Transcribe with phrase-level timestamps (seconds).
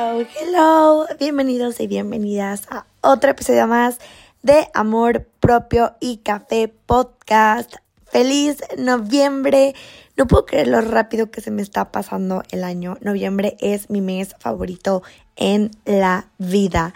[0.00, 3.98] Hello, bienvenidos y bienvenidas a otro episodio más
[4.44, 7.74] de Amor Propio y Café Podcast.
[8.04, 9.74] Feliz noviembre.
[10.16, 12.96] No puedo creer lo rápido que se me está pasando el año.
[13.00, 15.02] Noviembre es mi mes favorito
[15.34, 16.94] en la vida.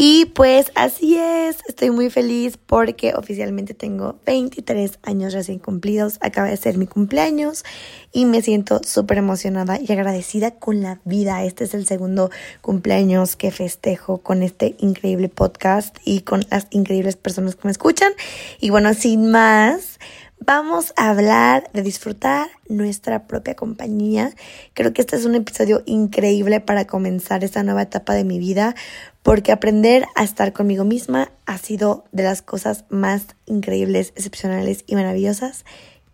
[0.00, 6.46] Y pues así es, estoy muy feliz porque oficialmente tengo 23 años recién cumplidos, acaba
[6.46, 7.64] de ser mi cumpleaños
[8.12, 11.42] y me siento súper emocionada y agradecida con la vida.
[11.42, 17.16] Este es el segundo cumpleaños que festejo con este increíble podcast y con las increíbles
[17.16, 18.12] personas que me escuchan.
[18.60, 19.98] Y bueno, sin más,
[20.40, 24.32] vamos a hablar de disfrutar nuestra propia compañía.
[24.74, 28.74] Creo que este es un episodio increíble para comenzar esta nueva etapa de mi vida
[29.22, 34.94] porque aprender a estar conmigo misma ha sido de las cosas más increíbles, excepcionales y
[34.94, 35.64] maravillosas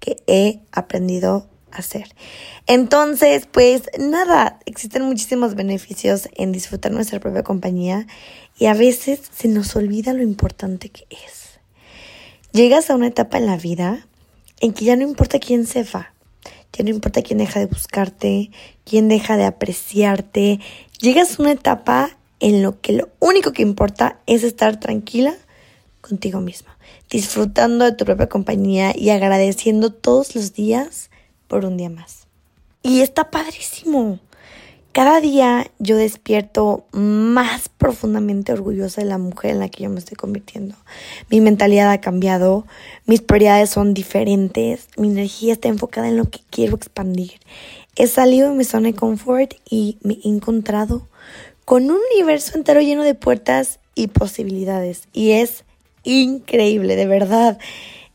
[0.00, 2.08] que he aprendido a hacer.
[2.66, 8.06] Entonces, pues nada, existen muchísimos beneficios en disfrutar nuestra propia compañía
[8.58, 11.60] y a veces se nos olvida lo importante que es.
[12.52, 14.06] Llegas a una etapa en la vida
[14.60, 16.14] en que ya no importa quién se va,
[16.72, 18.50] ya no importa quién deja de buscarte,
[18.84, 20.60] quién deja de apreciarte.
[21.00, 25.34] Llegas a una etapa en lo que lo único que importa es estar tranquila
[26.00, 26.76] contigo misma,
[27.10, 31.10] disfrutando de tu propia compañía y agradeciendo todos los días
[31.48, 32.26] por un día más.
[32.82, 34.18] Y está padrísimo.
[34.94, 39.98] Cada día yo despierto más profundamente orgullosa de la mujer en la que yo me
[39.98, 40.76] estoy convirtiendo.
[41.28, 42.64] Mi mentalidad ha cambiado,
[43.04, 47.32] mis prioridades son diferentes, mi energía está enfocada en lo que quiero expandir.
[47.96, 51.08] He salido de mi zona de confort y me he encontrado
[51.64, 55.08] con un universo entero lleno de puertas y posibilidades.
[55.12, 55.64] Y es
[56.04, 57.58] increíble, de verdad.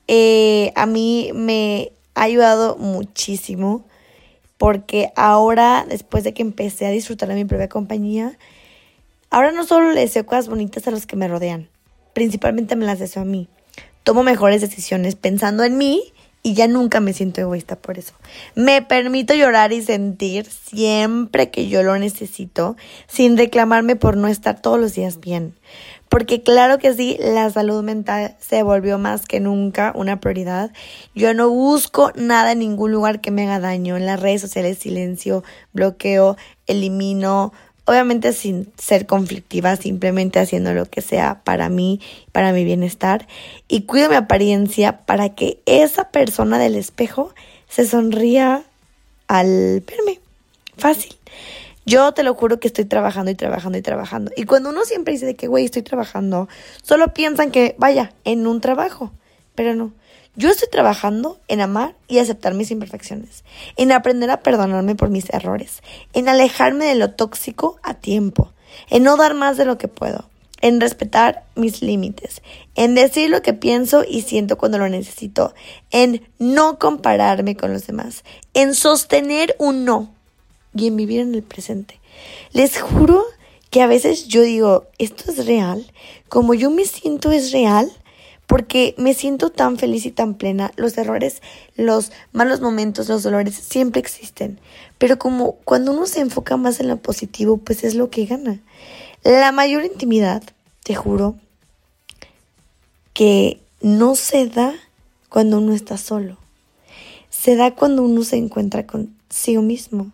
[0.08, 3.84] Eh, a mí me ha ayudado muchísimo
[4.60, 8.38] porque ahora, después de que empecé a disfrutar de mi propia compañía,
[9.30, 11.70] ahora no solo le deseo cosas bonitas a los que me rodean,
[12.14, 13.48] principalmente me las deseo a mí.
[14.04, 16.04] Tomo mejores decisiones pensando en mí
[16.44, 18.14] y ya nunca me siento egoísta por eso.
[18.54, 22.76] Me permito llorar y sentir siempre que yo lo necesito,
[23.08, 25.56] sin reclamarme por no estar todos los días bien.
[26.10, 30.72] Porque claro que sí, la salud mental se volvió más que nunca una prioridad.
[31.14, 33.96] Yo no busco nada en ningún lugar que me haga daño.
[33.96, 37.54] En las redes sociales silencio, bloqueo, elimino,
[37.86, 43.28] obviamente sin ser conflictiva, simplemente haciendo lo que sea para mí, para mi bienestar.
[43.68, 47.34] Y cuido mi apariencia para que esa persona del espejo
[47.68, 48.64] se sonría
[49.28, 50.20] al verme.
[50.76, 51.16] Fácil.
[51.90, 54.32] Yo te lo juro que estoy trabajando y trabajando y trabajando.
[54.36, 56.48] Y cuando uno siempre dice de que, güey, estoy trabajando,
[56.84, 59.12] solo piensan que, vaya, en un trabajo.
[59.56, 59.92] Pero no.
[60.36, 63.44] Yo estoy trabajando en amar y aceptar mis imperfecciones,
[63.76, 65.82] en aprender a perdonarme por mis errores,
[66.14, 68.54] en alejarme de lo tóxico a tiempo,
[68.92, 70.30] en no dar más de lo que puedo,
[70.62, 72.44] en respetar mis límites,
[72.76, 75.56] en decir lo que pienso y siento cuando lo necesito,
[75.90, 78.24] en no compararme con los demás,
[78.54, 80.19] en sostener un no
[80.76, 82.00] y en vivir en el presente.
[82.54, 83.24] Les juro
[83.70, 85.86] que a veces yo digo, esto es real,
[86.28, 87.92] como yo me siento es real,
[88.48, 90.72] porque me siento tan feliz y tan plena.
[90.76, 91.44] Los errores,
[91.76, 94.60] los malos momentos, los dolores siempre existen,
[94.98, 98.60] pero como cuando uno se enfoca más en lo positivo, pues es lo que gana.
[99.24, 100.42] La mayor intimidad,
[100.84, 101.36] te juro,
[103.14, 104.74] que no se da
[105.30, 106.38] cuando uno está solo.
[107.30, 110.12] Se da cuando uno se encuentra consigo mismo.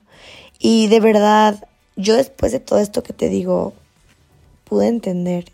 [0.59, 3.73] Y de verdad, yo después de todo esto que te digo,
[4.63, 5.51] pude entender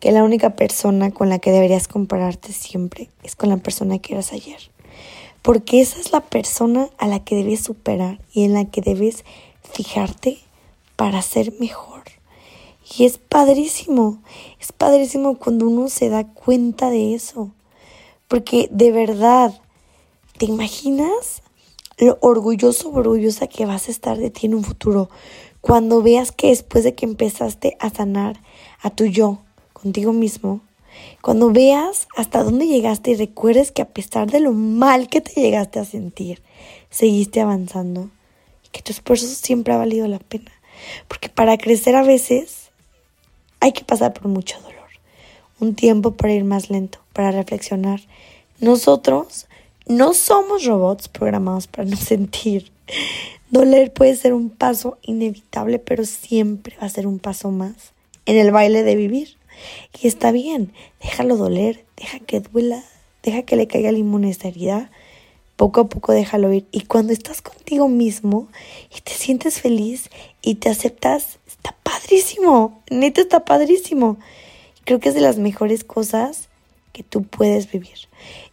[0.00, 4.14] que la única persona con la que deberías compararte siempre es con la persona que
[4.14, 4.70] eras ayer.
[5.42, 9.24] Porque esa es la persona a la que debes superar y en la que debes
[9.72, 10.38] fijarte
[10.96, 12.02] para ser mejor.
[12.96, 14.18] Y es padrísimo,
[14.60, 17.50] es padrísimo cuando uno se da cuenta de eso.
[18.28, 19.60] Porque de verdad,
[20.38, 21.42] ¿te imaginas
[21.98, 25.08] lo orgulloso orgullosa que vas a estar de ti en un futuro?
[25.60, 28.40] Cuando veas que después de que empezaste a sanar
[28.82, 29.40] a tu yo,
[29.72, 30.60] contigo mismo,
[31.20, 35.40] cuando veas hasta dónde llegaste y recuerdes que a pesar de lo mal que te
[35.40, 36.42] llegaste a sentir,
[36.90, 38.10] seguiste avanzando
[38.64, 40.52] y que tu esfuerzo siempre ha valido la pena.
[41.08, 42.70] Porque para crecer a veces
[43.60, 44.88] hay que pasar por mucho dolor,
[45.58, 48.00] un tiempo para ir más lento, para reflexionar.
[48.60, 49.46] Nosotros
[49.86, 52.72] no somos robots programados para no sentir.
[53.50, 57.92] Doler puede ser un paso inevitable, pero siempre va a ser un paso más
[58.26, 59.36] en el baile de vivir.
[60.02, 62.82] Y está bien, déjalo doler, deja que duela,
[63.22, 64.90] deja que le caiga limón a herida.
[65.54, 66.66] Poco a poco déjalo ir.
[66.70, 68.48] Y cuando estás contigo mismo
[68.94, 70.10] y te sientes feliz
[70.42, 74.18] y te aceptas, está padrísimo, neta está padrísimo.
[74.84, 76.48] Creo que es de las mejores cosas
[76.92, 78.08] que tú puedes vivir.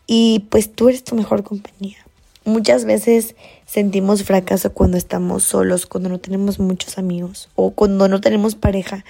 [0.07, 1.97] Y pues tú eres tu mejor compañía.
[2.45, 3.35] Muchas veces
[3.65, 9.05] sentimos fracaso cuando estamos solos, cuando no tenemos muchos amigos o cuando no tenemos pareja.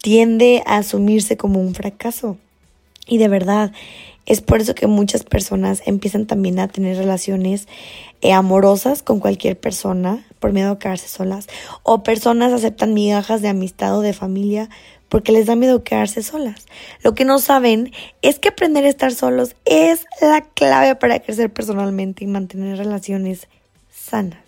[0.00, 2.38] Tiende a asumirse como un fracaso.
[3.06, 3.72] Y de verdad,
[4.24, 7.68] es por eso que muchas personas empiezan también a tener relaciones
[8.20, 11.48] eh, amorosas con cualquier persona por miedo a quedarse solas.
[11.82, 14.70] O personas aceptan migajas de amistad o de familia
[15.10, 16.64] porque les da miedo quedarse solas.
[17.02, 17.92] Lo que no saben
[18.22, 23.48] es que aprender a estar solos es la clave para crecer personalmente y mantener relaciones
[23.92, 24.38] sanas.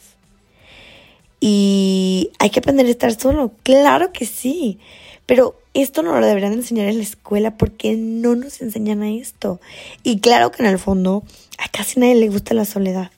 [1.40, 4.78] Y hay que aprender a estar solo, claro que sí,
[5.26, 9.60] pero esto no lo deberían enseñar en la escuela porque no nos enseñan a esto.
[10.04, 11.24] Y claro que en el fondo
[11.58, 13.10] a casi nadie le gusta la soledad.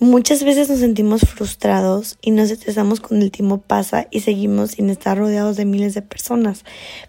[0.00, 4.90] Muchas veces nos sentimos frustrados y nos estresamos cuando el tiempo pasa y seguimos sin
[4.90, 6.64] estar rodeados de miles de personas.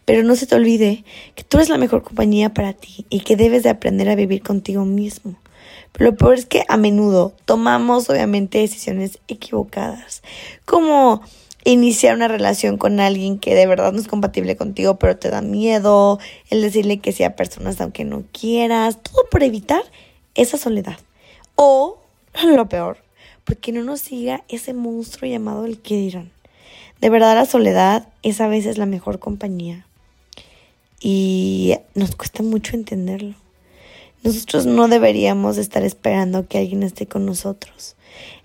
[0.06, 1.04] Pero no se te olvide
[1.36, 4.42] que tú eres la mejor compañía para ti y que debes de aprender a vivir
[4.42, 5.36] contigo mismo.
[5.92, 10.24] Pero lo peor es que a menudo tomamos obviamente decisiones equivocadas,
[10.66, 11.22] como
[11.66, 15.44] iniciar una relación con alguien que de verdad no es compatible contigo, pero te da
[15.44, 16.18] miedo,
[16.50, 19.84] el decirle que sea personas aunque no quieras, todo por evitar
[20.34, 20.98] esa soledad.
[21.54, 22.00] O
[22.44, 22.98] lo peor,
[23.44, 26.32] porque no nos siga ese monstruo llamado el que dirán.
[27.02, 29.86] De verdad la soledad es a veces la mejor compañía
[31.00, 33.36] y nos cuesta mucho entenderlo.
[34.22, 37.96] Nosotros no deberíamos estar esperando que alguien esté con nosotros.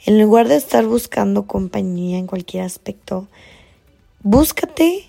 [0.06, 3.26] En lugar de estar buscando compañía en cualquier aspecto,
[4.22, 5.06] búscate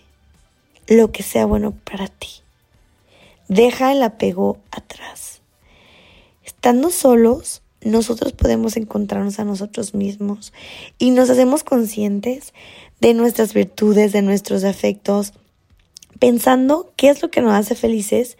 [0.87, 2.29] lo que sea bueno para ti.
[3.47, 5.41] Deja el apego atrás.
[6.43, 10.51] Estando solos, nosotros podemos encontrarnos a nosotros mismos
[10.97, 12.53] y nos hacemos conscientes
[12.99, 15.33] de nuestras virtudes, de nuestros defectos,
[16.19, 18.37] pensando qué es lo que nos hace felices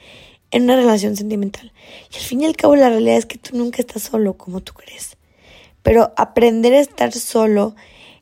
[0.50, 1.72] en una relación sentimental.
[2.12, 4.62] Y al fin y al cabo la realidad es que tú nunca estás solo como
[4.62, 5.16] tú crees.
[5.84, 7.76] Pero aprender a estar solo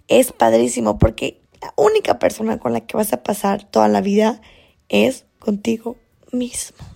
[0.10, 4.42] es padrísimo porque la única persona con la que vas a pasar toda la vida
[4.90, 5.96] es contigo
[6.34, 6.93] mismo.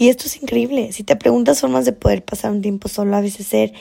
[0.00, 0.92] Y esto es increíble.
[0.92, 3.74] Si te preguntas formas de poder pasar un tiempo solo, a veces ser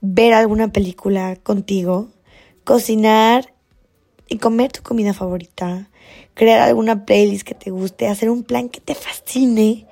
[0.00, 2.10] ver alguna película contigo,
[2.62, 3.52] cocinar
[4.28, 5.90] y comer tu comida favorita,
[6.34, 9.84] crear alguna playlist que te guste, hacer un plan que te fascine,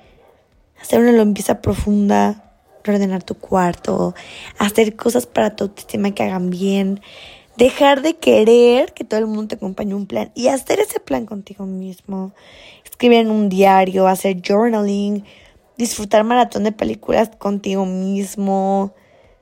[0.81, 2.55] hacer una limpieza profunda,
[2.87, 4.15] ordenar tu cuarto,
[4.59, 7.01] hacer cosas para tu autoestima que hagan bien,
[7.57, 11.25] dejar de querer que todo el mundo te acompañe un plan y hacer ese plan
[11.25, 12.31] contigo mismo,
[12.85, 15.25] escribir en un diario, hacer journaling,
[15.77, 18.93] disfrutar maratón de películas contigo mismo,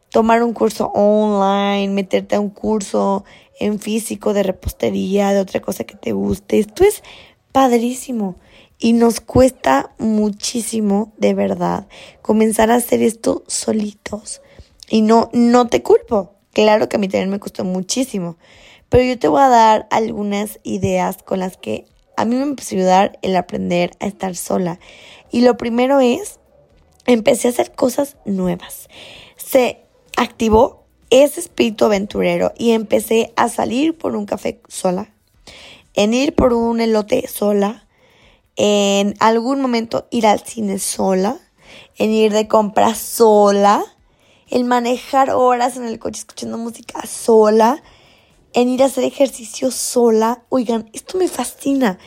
[0.09, 3.25] tomar un curso online, meterte a un curso
[3.59, 6.59] en físico de repostería, de otra cosa que te guste.
[6.59, 7.03] Esto es
[7.51, 8.35] padrísimo
[8.77, 11.87] y nos cuesta muchísimo, de verdad,
[12.21, 14.41] comenzar a hacer esto solitos.
[14.89, 16.33] Y no, no te culpo.
[16.53, 18.37] Claro que a mí también me costó muchísimo.
[18.89, 21.85] Pero yo te voy a dar algunas ideas con las que
[22.17, 24.79] a mí me empezó a ayudar el aprender a estar sola.
[25.31, 26.39] Y lo primero es,
[27.06, 28.89] empecé a hacer cosas nuevas.
[29.38, 29.79] Se
[30.17, 35.13] activó ese espíritu aventurero y empecé a salir por un café sola,
[35.94, 37.87] en ir por un elote sola,
[38.56, 41.37] en algún momento ir al cine sola,
[41.97, 43.83] en ir de compras sola,
[44.49, 47.81] en manejar horas en el coche escuchando música sola,
[48.56, 50.44] en ir a hacer ejercicio sola.
[50.50, 52.00] Oigan, esto me fascina.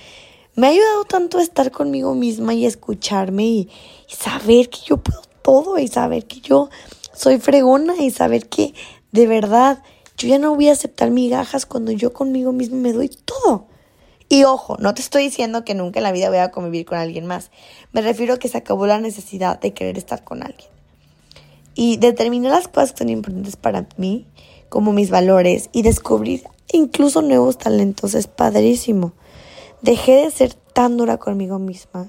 [0.56, 3.70] Me ha ayudado tanto a estar conmigo misma y escucharme y,
[4.08, 6.70] saber que yo puedo todo y saber que yo
[7.12, 8.74] soy fregona y saber que
[9.12, 9.82] de verdad
[10.16, 13.66] yo ya no voy a aceptar migajas cuando yo conmigo misma me doy todo.
[14.30, 16.98] Y ojo, no te estoy diciendo que nunca en la vida voy a convivir con
[16.98, 17.50] alguien más.
[17.92, 20.68] Me refiero a que se acabó la necesidad de querer estar con alguien.
[21.74, 24.26] Y determinar las cosas que son importantes para mí,
[24.68, 29.12] como mis valores, y descubrir incluso nuevos talentos es padrísimo.
[29.82, 32.08] Dejé de ser tan dura conmigo misma.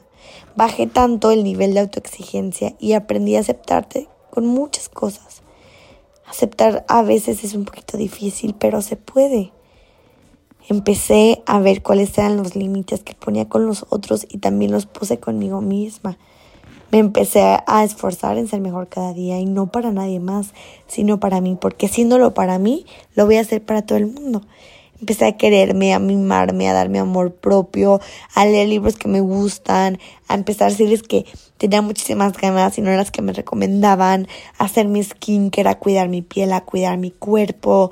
[0.56, 5.42] Bajé tanto el nivel de autoexigencia y aprendí a aceptarte con muchas cosas.
[6.28, 9.52] Aceptar a veces es un poquito difícil, pero se puede.
[10.68, 14.86] Empecé a ver cuáles eran los límites que ponía con los otros y también los
[14.86, 16.20] puse conmigo misma.
[16.92, 20.54] Me empecé a esforzar en ser mejor cada día y no para nadie más,
[20.88, 24.42] sino para mí, porque haciéndolo para mí, lo voy a hacer para todo el mundo.
[25.00, 28.02] Empecé a quererme, a mimarme, a darme amor propio,
[28.34, 31.26] a leer libros que me gustan, a empezar a decirles que
[31.58, 34.28] tenía muchísimas ganas y no las que me recomendaban,
[34.58, 37.92] a hacer mi skincare, a cuidar mi piel, a cuidar mi cuerpo,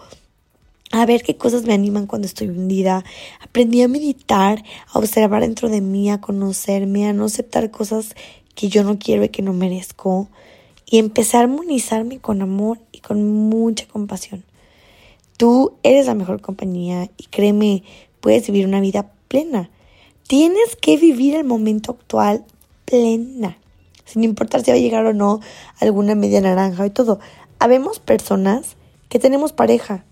[0.92, 3.04] a ver qué cosas me animan cuando estoy hundida.
[3.42, 8.16] Aprendí a meditar, a observar dentro de mí, a conocerme, a no aceptar cosas
[8.56, 10.30] que yo no quiero y que no merezco.
[10.86, 14.44] Y empecé a armonizarme con amor y con mucha compasión.
[15.38, 17.84] Tú eres la mejor compañía y créeme,
[18.22, 19.70] puedes vivir una vida plena.
[20.28, 22.44] Tienes que vivir el momento actual
[22.86, 23.58] plena,
[24.06, 25.42] sin importar si va a llegar o no
[25.80, 27.20] alguna media naranja y todo.
[27.60, 28.78] Habemos personas
[29.10, 30.06] que tenemos pareja,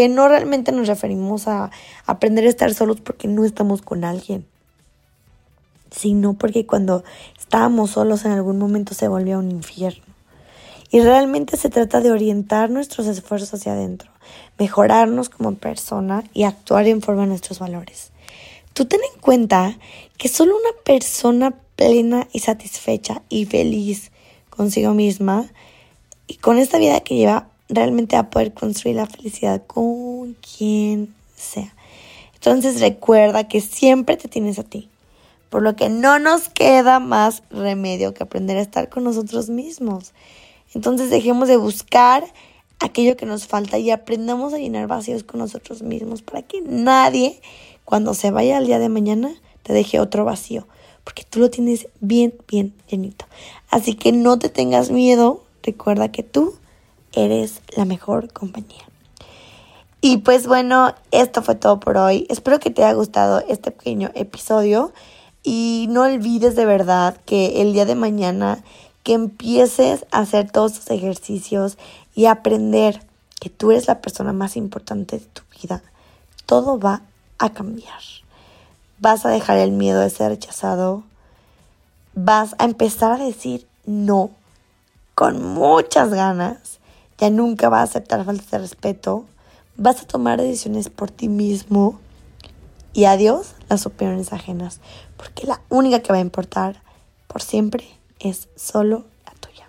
[0.00, 1.70] que no realmente nos referimos a
[2.06, 4.46] aprender a estar solos porque no estamos con alguien,
[5.90, 7.04] sino porque cuando
[7.38, 10.02] estábamos solos en algún momento se volvió un infierno.
[10.90, 14.10] Y realmente se trata de orientar nuestros esfuerzos hacia adentro,
[14.58, 18.10] mejorarnos como persona y actuar en forma de nuestros valores.
[18.72, 19.76] Tú ten en cuenta
[20.16, 24.12] que solo una persona plena y satisfecha y feliz
[24.48, 25.44] consigo misma
[26.26, 31.74] y con esta vida que lleva realmente a poder construir la felicidad con quien sea.
[32.34, 34.88] Entonces recuerda que siempre te tienes a ti,
[35.48, 40.12] por lo que no nos queda más remedio que aprender a estar con nosotros mismos.
[40.74, 42.24] Entonces dejemos de buscar
[42.78, 47.40] aquello que nos falta y aprendamos a llenar vacíos con nosotros mismos para que nadie,
[47.84, 50.66] cuando se vaya al día de mañana, te deje otro vacío,
[51.04, 53.26] porque tú lo tienes bien, bien llenito.
[53.68, 56.54] Así que no te tengas miedo, recuerda que tú
[57.12, 58.84] eres la mejor compañía.
[60.00, 62.26] Y pues bueno, esto fue todo por hoy.
[62.30, 64.92] Espero que te haya gustado este pequeño episodio
[65.42, 68.62] y no olvides de verdad que el día de mañana
[69.02, 71.76] que empieces a hacer todos estos ejercicios
[72.14, 73.02] y aprender
[73.40, 75.82] que tú eres la persona más importante de tu vida,
[76.46, 77.02] todo va
[77.38, 78.00] a cambiar.
[78.98, 81.02] Vas a dejar el miedo de ser rechazado.
[82.14, 84.30] Vas a empezar a decir no
[85.14, 86.79] con muchas ganas
[87.20, 89.26] ya nunca vas a aceptar faltas de respeto,
[89.76, 92.00] vas a tomar decisiones por ti mismo
[92.92, 94.80] y adiós las opiniones ajenas,
[95.16, 96.82] porque la única que va a importar
[97.28, 97.86] por siempre
[98.18, 99.68] es solo la tuya.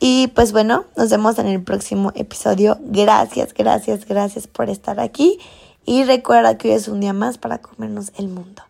[0.00, 2.78] Y pues bueno, nos vemos en el próximo episodio.
[2.80, 5.38] Gracias, gracias, gracias por estar aquí
[5.84, 8.62] y recuerda que hoy es un día más para comernos el mundo.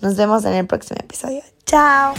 [0.00, 1.42] Nos vemos en el próximo episodio.
[1.66, 2.14] Chao.